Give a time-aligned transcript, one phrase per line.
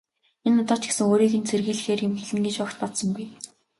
[0.47, 3.27] Энэ удаа ч гэсэн өөрийг нь сэрхийлгэхээр юм хэлнэ гэж огт бодсонгүй.